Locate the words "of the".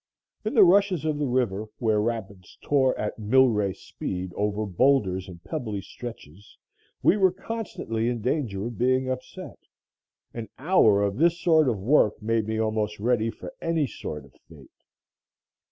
1.05-1.27